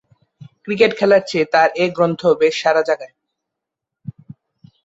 Cricket 0.65 0.91
খেলার 0.99 1.21
চেয়ে 1.27 1.45
তার 1.53 1.69
এ 1.75 1.85
গ্রন্থ 1.95 2.21
বেশ 2.41 2.55
সাড়া 2.61 2.81
জাগায়। 2.89 3.13